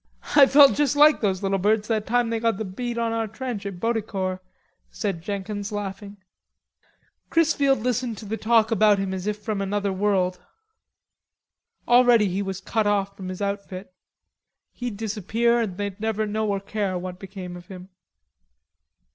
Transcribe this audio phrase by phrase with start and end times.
[0.35, 3.27] "I felt just like those little birds that time they got the bead on our
[3.27, 4.39] trench at Boticourt,"
[4.89, 6.17] said Jenkins, laughing.
[7.29, 10.41] Chrisfield listened to the talk about him as if from another world.
[11.87, 13.93] Already he was cut off from his outfit.
[14.73, 17.89] He'd disappear and they'd never know or care what became of him.